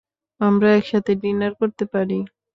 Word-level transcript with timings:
আমরা 0.41 0.69
একসাথে 0.77 1.11
ডিনার 1.21 1.53
করতে 1.61 1.83
পারি। 1.93 2.19